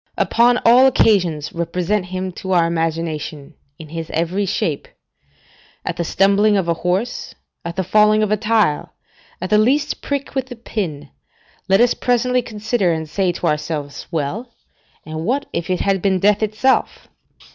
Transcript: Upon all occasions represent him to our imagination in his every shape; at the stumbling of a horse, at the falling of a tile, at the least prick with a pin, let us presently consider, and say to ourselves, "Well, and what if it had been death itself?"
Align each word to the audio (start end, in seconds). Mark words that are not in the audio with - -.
Upon 0.17 0.57
all 0.65 0.87
occasions 0.87 1.53
represent 1.53 2.07
him 2.07 2.31
to 2.31 2.53
our 2.53 2.65
imagination 2.65 3.53
in 3.77 3.89
his 3.89 4.09
every 4.09 4.47
shape; 4.47 4.87
at 5.85 5.95
the 5.97 6.03
stumbling 6.03 6.57
of 6.57 6.67
a 6.67 6.73
horse, 6.73 7.35
at 7.63 7.75
the 7.75 7.83
falling 7.83 8.23
of 8.23 8.31
a 8.31 8.35
tile, 8.37 8.93
at 9.39 9.51
the 9.51 9.59
least 9.59 10.01
prick 10.01 10.33
with 10.33 10.51
a 10.51 10.55
pin, 10.55 11.09
let 11.69 11.79
us 11.81 11.93
presently 11.93 12.41
consider, 12.41 12.91
and 12.91 13.07
say 13.07 13.31
to 13.31 13.45
ourselves, 13.45 14.07
"Well, 14.09 14.49
and 15.05 15.23
what 15.23 15.45
if 15.53 15.69
it 15.69 15.81
had 15.81 16.01
been 16.01 16.17
death 16.17 16.41
itself?" 16.41 17.07